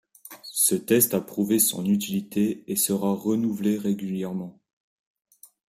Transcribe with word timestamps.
Ce 0.51 0.73
test 0.73 1.13
a 1.13 1.21
prouvé 1.21 1.59
son 1.59 1.85
utilité 1.85 2.63
et 2.65 2.75
sera 2.75 3.13
renouvelé 3.13 3.77
régulièrement. 3.77 4.59